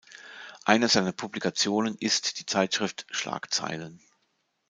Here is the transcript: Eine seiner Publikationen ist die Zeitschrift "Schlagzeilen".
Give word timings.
Eine 0.65 0.87
seiner 0.89 1.11
Publikationen 1.11 1.93
ist 1.95 2.39
die 2.39 2.47
Zeitschrift 2.47 3.05
"Schlagzeilen". 3.11 4.01